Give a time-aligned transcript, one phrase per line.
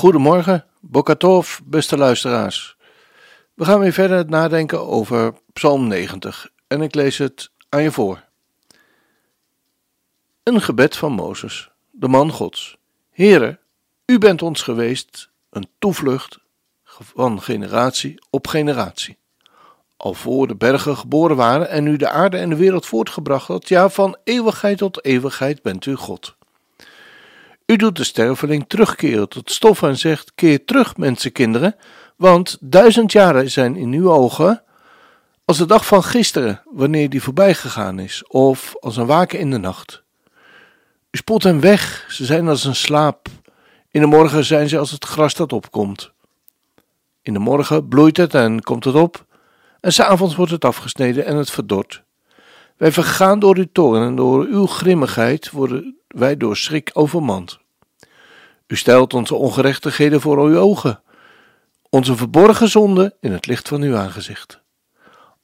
[0.00, 2.76] Goedemorgen, Bokatov, beste luisteraars.
[3.54, 8.24] We gaan weer verder nadenken over Psalm 90 en ik lees het aan je voor.
[10.42, 12.76] Een gebed van Mozes, de man Gods.
[13.10, 13.58] Heere,
[14.06, 16.38] u bent ons geweest een toevlucht
[16.84, 19.18] van generatie op generatie.
[19.96, 23.68] Al voor de bergen geboren waren en u de aarde en de wereld voortgebracht had,
[23.68, 26.38] ja, van eeuwigheid tot eeuwigheid bent u God.
[27.70, 31.76] U doet de sterveling terugkeren tot stof en zegt: Keer terug, mensenkinderen,
[32.16, 34.62] want duizend jaren zijn in uw ogen
[35.44, 39.50] als de dag van gisteren, wanneer die voorbij gegaan is, of als een waken in
[39.50, 40.02] de nacht.
[41.10, 43.28] U spoelt hen weg, ze zijn als een slaap.
[43.90, 46.12] In de morgen zijn ze als het gras dat opkomt.
[47.22, 49.24] In de morgen bloeit het en komt het op,
[49.80, 52.02] en s'avonds wordt het afgesneden en het verdort.
[52.76, 57.59] Wij vergaan door uw toren en door uw grimmigheid worden wij door schrik overmand.
[58.70, 61.02] U stelt onze ongerechtigheden voor uw ogen,
[61.88, 64.60] onze verborgen zonden in het licht van uw aangezicht.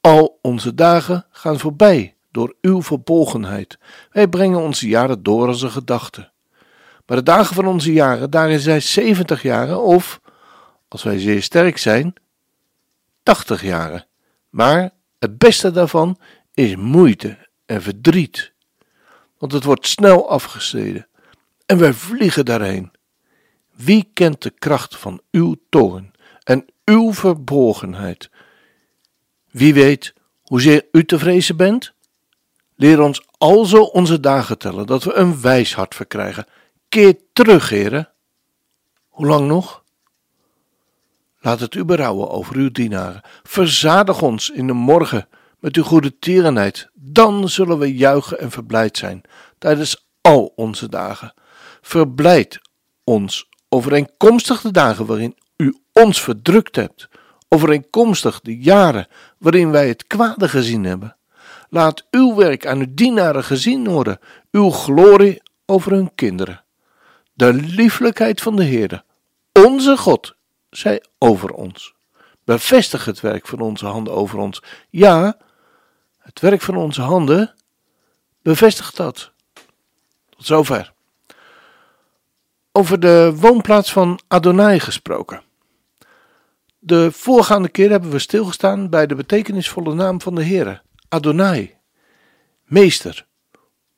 [0.00, 3.78] Al onze dagen gaan voorbij door uw verbolgenheid.
[4.10, 6.30] Wij brengen onze jaren door als een gedachte.
[7.06, 10.20] Maar de dagen van onze jaren, daarin zijn zeventig jaren of,
[10.88, 12.14] als wij zeer sterk zijn,
[13.22, 14.06] tachtig jaren.
[14.50, 16.18] Maar het beste daarvan
[16.54, 18.52] is moeite en verdriet,
[19.38, 21.08] want het wordt snel afgesneden
[21.66, 22.96] en wij vliegen daarheen.
[23.78, 26.12] Wie kent de kracht van uw toorn
[26.44, 28.30] en uw verborgenheid?
[29.50, 31.92] Wie weet hoezeer u te vrezen bent?
[32.74, 36.46] Leer ons alzo onze dagen tellen, dat we een wijs hart verkrijgen.
[36.88, 38.10] Keer terug, heren.
[39.08, 39.84] Hoe lang nog?
[41.40, 43.22] Laat het u berouwen over uw dienaren.
[43.42, 45.28] Verzadig ons in de morgen
[45.58, 46.90] met uw goede tierenheid.
[46.94, 49.22] Dan zullen we juichen en verblijd zijn
[49.58, 51.34] tijdens al onze dagen.
[51.80, 52.60] Verblijd
[53.04, 57.08] ons overeenkomstig de dagen waarin u ons verdrukt hebt,
[57.48, 59.08] overeenkomstig de jaren
[59.38, 61.16] waarin wij het kwade gezien hebben.
[61.68, 64.18] Laat uw werk aan uw dienaren gezien worden,
[64.50, 66.64] uw glorie over hun kinderen.
[67.32, 69.04] De lieflijkheid van de Heer,
[69.52, 70.34] onze God,
[70.70, 71.94] zij over ons.
[72.44, 74.62] Bevestig het werk van onze handen over ons.
[74.90, 75.36] Ja,
[76.18, 77.54] het werk van onze handen,
[78.42, 79.32] bevestig dat.
[80.28, 80.92] Tot zover.
[82.78, 85.42] Over de woonplaats van Adonai gesproken.
[86.78, 91.74] De voorgaande keer hebben we stilgestaan bij de betekenisvolle naam van de Heere, Adonai,
[92.64, 93.26] meester,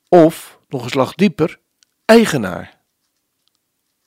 [0.09, 1.59] of, nog een slag dieper,
[2.05, 2.81] eigenaar.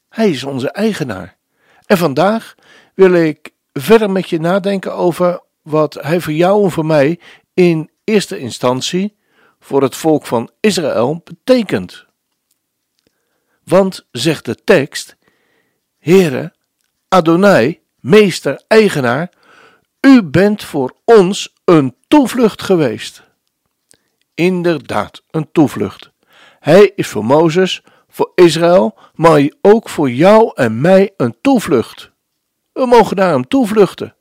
[0.10, 1.38] Hij is onze eigenaar.
[1.86, 2.56] En vandaag
[2.94, 7.20] wil ik verder met je nadenken over wat hij voor jou en voor mij
[7.54, 9.18] in eerste instantie
[9.60, 12.12] voor het volk van Israël betekent.
[13.64, 15.16] Want, zegt de tekst,
[16.00, 16.54] Heere,
[17.08, 19.32] Adonai, meester, eigenaar,
[20.02, 23.24] u bent voor ons een toevlucht geweest.
[24.34, 26.12] Inderdaad, een toevlucht.
[26.60, 32.12] Hij is voor Mozes, voor Israël, maar ook voor jou en mij een toevlucht.
[32.72, 34.16] We mogen naar hem toevluchten.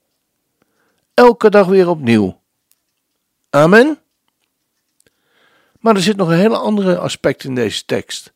[1.14, 2.40] Elke dag weer opnieuw.
[3.50, 3.98] Amen.
[5.80, 8.32] Maar er zit nog een hele andere aspect in deze tekst.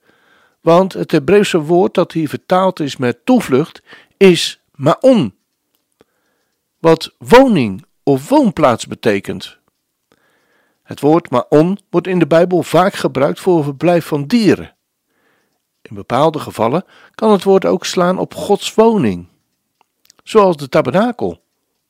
[0.66, 3.82] Want het Hebreeuwse woord dat hier vertaald is met toevlucht
[4.16, 5.34] is maon.
[6.78, 9.58] Wat woning of woonplaats betekent.
[10.82, 14.74] Het woord maon wordt in de Bijbel vaak gebruikt voor verblijf van dieren.
[15.82, 16.84] In bepaalde gevallen
[17.14, 19.28] kan het woord ook slaan op Gods woning,
[20.22, 21.42] zoals de tabernakel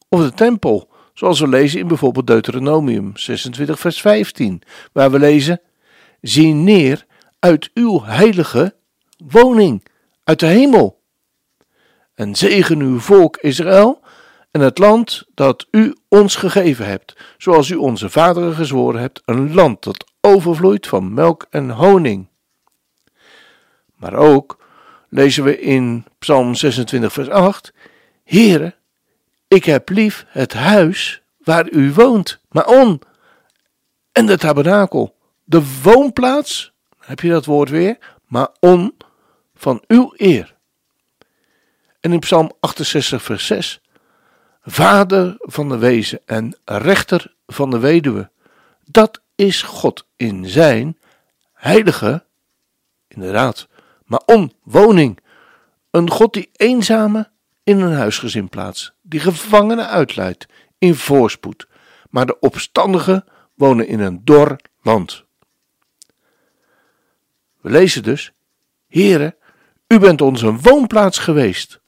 [0.08, 4.62] of de tempel, zoals we lezen in bijvoorbeeld Deuteronomium 26, vers 15,
[4.92, 5.60] waar we lezen:
[6.20, 7.06] Zie neer
[7.38, 8.74] uit uw heilige
[9.24, 9.86] woning,
[10.24, 11.00] uit de hemel.
[12.14, 14.00] En zegen uw volk Israël
[14.50, 19.54] en het land dat u ons gegeven hebt, zoals u onze vaderen gezworen hebt, een
[19.54, 22.28] land dat overvloeit van melk en honing.
[23.96, 24.64] Maar ook
[25.08, 27.72] lezen we in Psalm 26, vers 8:
[28.24, 28.74] Heere,
[29.48, 33.00] ik heb lief het huis waar u woont, maar on,
[34.12, 36.72] en de tabernakel, de woonplaats,
[37.06, 37.98] Heb je dat woord weer?
[38.26, 38.96] Maar on
[39.54, 40.54] van uw eer.
[42.00, 43.80] En in Psalm 68, vers 6.
[44.62, 48.30] Vader van de wezen en rechter van de weduwe.
[48.84, 50.98] Dat is God in zijn
[51.52, 52.24] heilige,
[53.08, 53.68] inderdaad,
[54.04, 55.18] maar on woning.
[55.90, 57.30] Een God die eenzame
[57.62, 60.46] in een huisgezin plaatst, die gevangenen uitleidt
[60.78, 61.68] in voorspoed,
[62.10, 63.24] maar de opstandigen
[63.54, 65.25] wonen in een dor land.
[67.66, 68.32] We lezen dus,
[68.88, 69.36] Heere,
[69.86, 71.80] u bent ons een woonplaats geweest.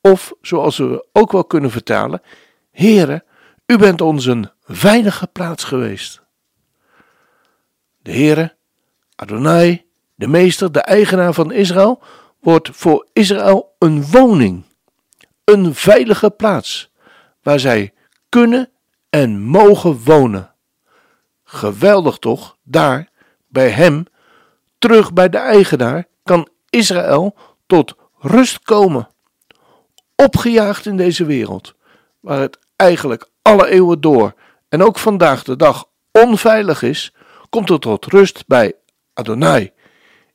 [0.00, 2.22] Of, zoals we ook wel kunnen vertalen,
[2.70, 3.24] Heere,
[3.66, 6.22] u bent ons een veilige plaats geweest.
[7.98, 8.56] De Heere,
[9.14, 12.02] Adonai, de meester, de eigenaar van Israël,
[12.40, 14.64] wordt voor Israël een woning,
[15.44, 16.92] een veilige plaats,
[17.42, 17.94] waar zij
[18.28, 18.70] kunnen
[19.10, 20.54] en mogen wonen.
[21.44, 23.10] Geweldig toch, daar,
[23.48, 24.06] bij hem,
[24.78, 27.36] terug bij de eigenaar, kan Israël
[27.66, 29.08] tot rust komen.
[30.14, 31.74] Opgejaagd in deze wereld,
[32.20, 34.34] waar het eigenlijk alle eeuwen door
[34.68, 37.14] en ook vandaag de dag onveilig is,
[37.50, 38.74] komt het tot rust bij
[39.14, 39.72] Adonai,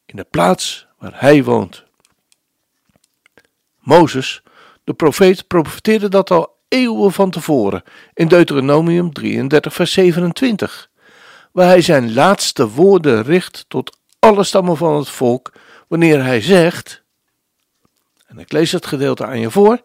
[0.06, 1.84] in de plaats waar hij woont.
[3.80, 4.44] Mozes,
[4.84, 7.84] de profeet, profeteerde dat al eeuwen van tevoren
[8.14, 10.90] in Deuteronomium 33, vers 27,
[11.52, 15.54] waar hij zijn laatste woorden richt tot alle stammen van het volk,
[15.88, 17.04] wanneer hij zegt,
[18.28, 19.82] en ik lees het gedeelte aan je voor,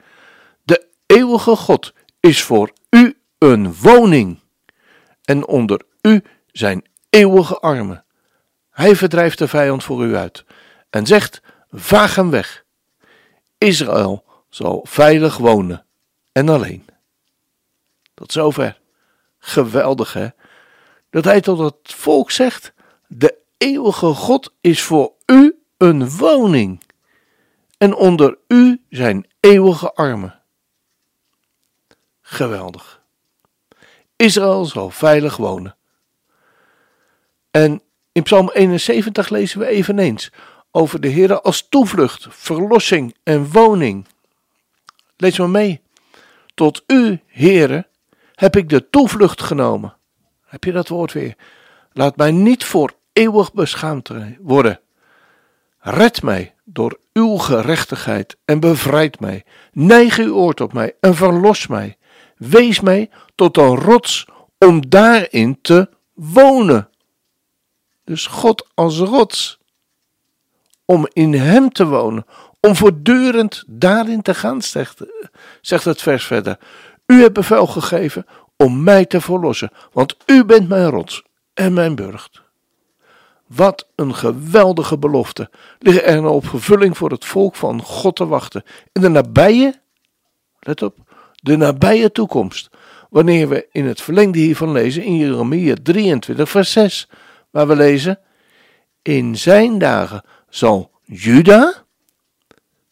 [0.63, 4.41] de eeuwige God is voor u een woning
[5.25, 6.23] en onder u
[6.53, 8.05] zijn eeuwige armen.
[8.71, 10.45] Hij verdrijft de vijand voor u uit
[10.91, 11.41] en zegt:
[11.71, 12.65] Vaag hem weg.
[13.59, 15.87] Israël zal veilig wonen
[16.33, 16.85] en alleen.
[18.15, 18.81] Tot zover.
[19.39, 20.29] Geweldig hè?
[21.11, 22.73] Dat hij tot het volk zegt:
[23.07, 26.83] De eeuwige God is voor u een woning
[27.79, 30.43] en onder u zijn eeuwige armen.
[32.21, 33.03] Geweldig.
[34.17, 35.77] Israël zal veilig wonen.
[37.51, 37.83] En
[38.13, 40.33] in Psalm 71 lezen we eveneens
[40.71, 44.07] over de Heer als toevlucht, verlossing en woning.
[45.17, 45.81] Lees maar mee.
[46.55, 47.87] Tot u, Heere,
[48.35, 49.97] heb ik de toevlucht genomen.
[50.45, 51.37] Heb je dat woord weer?
[51.93, 54.11] Laat mij niet voor eeuwig beschaamd
[54.41, 54.81] worden.
[55.79, 59.45] Red mij door uw gerechtigheid en bevrijd mij.
[59.73, 61.97] Neig uw oor op mij en verlos mij.
[62.37, 64.27] Wees mij tot een rots
[64.59, 66.89] om daarin te wonen.
[68.05, 69.59] Dus God als rots.
[70.85, 72.27] Om in Hem te wonen.
[72.61, 75.01] Om voortdurend daarin te gaan, zegt,
[75.61, 76.59] zegt het vers verder.
[77.07, 78.27] U hebt bevel gegeven
[78.57, 81.23] om mij te verlossen, want u bent mijn rots
[81.55, 82.45] en mijn burcht.
[83.47, 88.27] Wat een geweldige belofte liggen er nou op vervulling voor het volk van God te
[88.27, 88.63] wachten.
[88.93, 89.81] In de nabije,
[90.61, 90.97] let op,
[91.35, 92.71] de nabije toekomst.
[93.11, 97.09] Wanneer we in het verlengde hiervan lezen in Jeremia 23 vers 6
[97.51, 98.19] waar we lezen:
[99.03, 101.85] In zijn dagen zal Juda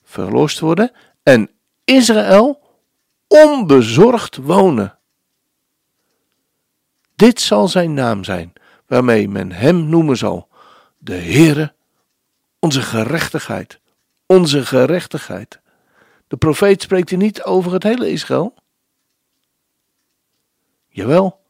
[0.05, 0.93] verlost worden
[1.23, 1.50] en
[1.85, 2.61] Israël
[3.29, 4.99] onbezorgd wonen.
[7.17, 8.53] Dit zal zijn naam zijn,
[8.87, 10.49] waarmee men hem noemen zal:
[10.99, 11.75] de Heere,
[12.59, 13.81] onze gerechtigheid,
[14.26, 15.61] onze gerechtigheid.
[16.29, 18.55] De profeet spreekt hier niet over het hele Israël.
[20.88, 21.41] Jawel,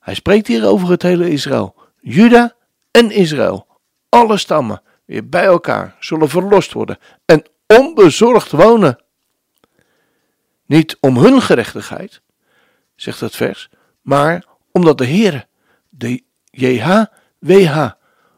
[0.00, 1.74] hij spreekt hier over het hele Israël.
[2.00, 2.54] Juda
[2.90, 3.66] en Israël,
[4.08, 8.98] alle stammen, weer bij elkaar, zullen verlost worden en onbezorgd wonen.
[10.66, 12.20] Niet om hun gerechtigheid,
[12.94, 15.46] zegt het vers, maar omdat de Heere,
[15.88, 17.90] de JHWH,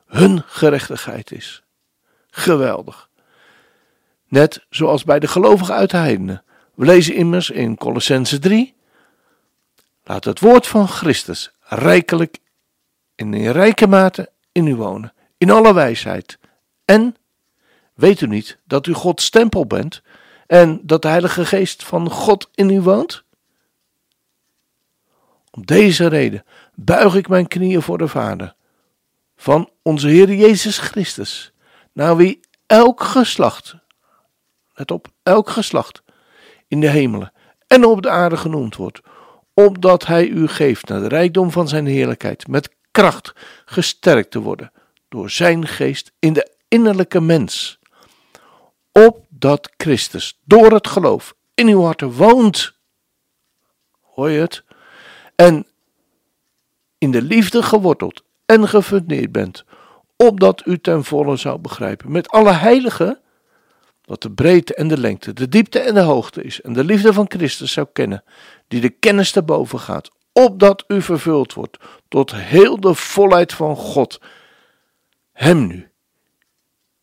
[0.07, 1.63] hun gerechtigheid is.
[2.31, 3.09] Geweldig.
[4.29, 6.43] Net zoals bij de gelovigen uit de heidenen.
[6.75, 8.75] We lezen immers in Colossense 3.
[10.05, 12.39] Laat het woord van Christus rijkelijk
[13.15, 16.39] in een rijke mate in u wonen, in alle wijsheid.
[16.85, 17.17] En
[17.95, 20.03] weet u niet dat u Gods tempel bent
[20.47, 23.25] en dat de Heilige Geest van God in u woont?
[25.51, 28.55] Om deze reden buig ik mijn knieën voor de Vader
[29.37, 31.53] van onze Heer Jezus Christus,
[31.93, 33.75] naar wie elk geslacht,
[34.75, 36.03] let op, elk geslacht
[36.69, 37.33] in de hemelen
[37.67, 39.01] en op de aarde genoemd wordt,
[39.55, 43.33] opdat Hij u geeft naar de rijkdom van Zijn heerlijkheid, met kracht
[43.65, 44.73] gesterkt te worden
[45.09, 47.79] door zijn geest in de innerlijke mens.
[48.93, 52.75] Opdat Christus door het geloof in uw harten woont.
[54.01, 54.65] Hoor je het?
[55.35, 55.67] En
[57.03, 59.65] in de liefde geworteld en gefundeerd bent,
[60.17, 63.21] opdat u ten volle zou begrijpen, met alle heiligen,
[64.05, 67.13] wat de breedte en de lengte, de diepte en de hoogte is, en de liefde
[67.13, 68.25] van Christus zou kennen,
[68.69, 71.79] die de kennis te boven gaat, opdat u vervuld wordt
[72.09, 74.21] tot heel de volheid van God.
[75.33, 75.91] Hem nu,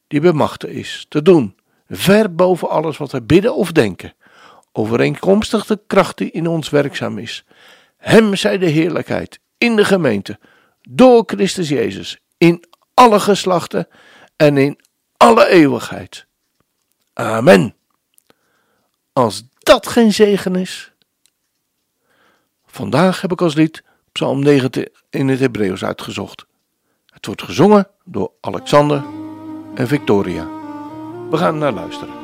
[0.07, 1.55] die bemachtigd is, te doen,
[1.89, 4.13] ver boven alles wat wij bidden of denken,
[4.71, 7.45] overeenkomstig de kracht die in ons werkzaam is.
[7.97, 10.39] Hem zij de heerlijkheid in de gemeente,
[10.81, 12.63] door Christus Jezus, in
[12.93, 13.87] alle geslachten
[14.35, 14.79] en in
[15.17, 16.25] alle eeuwigheid.
[17.13, 17.75] Amen.
[19.13, 20.91] Als dat geen zegen is.
[22.65, 26.45] Vandaag heb ik als lied Psalm 19 in het Hebreeuws uitgezocht.
[27.05, 29.03] Het wordt gezongen door Alexander
[29.75, 30.47] en Victoria.
[31.29, 32.18] We gaan naar luisteren.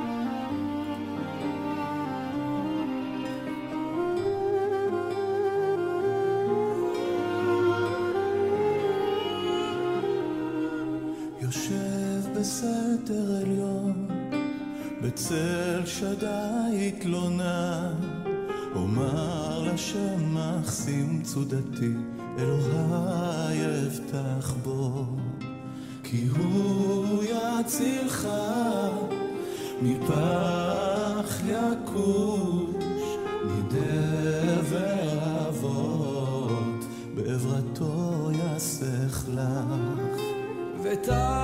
[12.45, 14.07] בסתר עליון,
[15.01, 17.93] בצל שדי התלונה,
[18.75, 21.93] אומר לשם מחסי ומצודתי,
[22.39, 25.05] אלוהי אבטח בו.
[26.03, 28.27] כי הוא יצילך
[29.81, 33.05] מפח יכוש,
[33.45, 36.85] מדבר אבות,
[37.15, 40.21] בעברתו יסך לך.
[40.83, 41.34] ותחת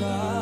[0.00, 0.33] love.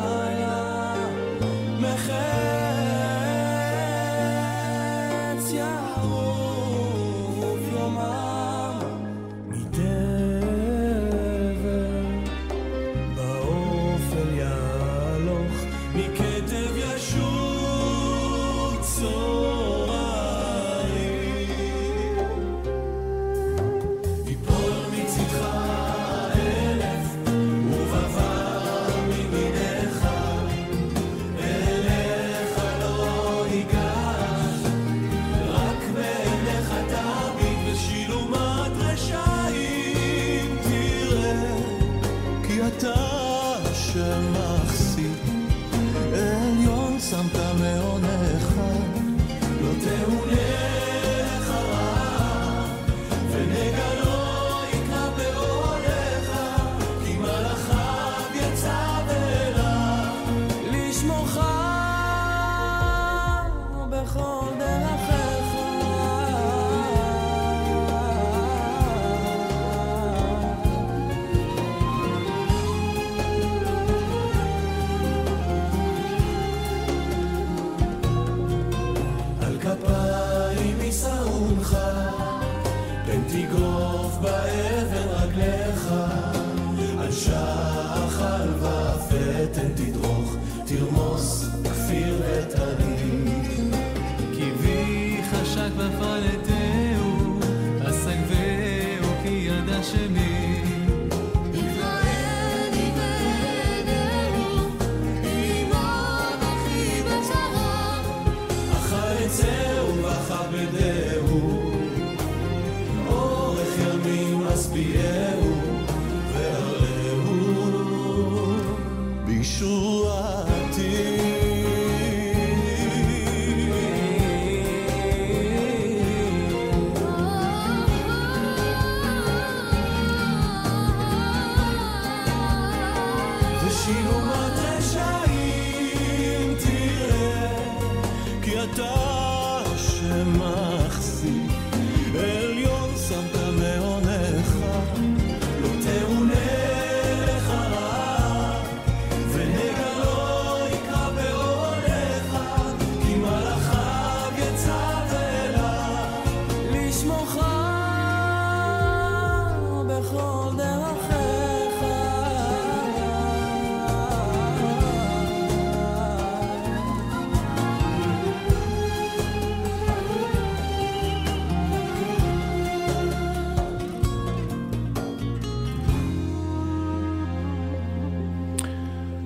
[88.32, 91.44] שחל ופתן תדרוך, תרמוס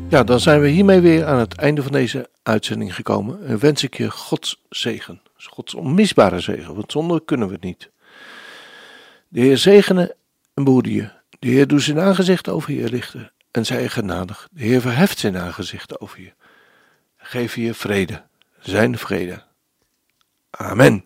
[0.10, 3.46] Ja, dan zijn we hiermee weer aan het einde van deze uitzending gekomen.
[3.46, 5.22] En wens ik je Gods zegen.
[5.36, 7.90] Gods onmisbare zegen, want zonder kunnen we het niet.
[9.28, 10.16] De Heer zegene
[10.54, 11.10] en behoede je.
[11.40, 14.48] De Heer doet zijn aangezicht over je lichten en zij je genadig.
[14.52, 16.34] De Heer verheft zijn aangezicht over je.
[17.18, 18.24] Geef je vrede,
[18.60, 19.44] zijn vrede.
[20.50, 21.06] Amen.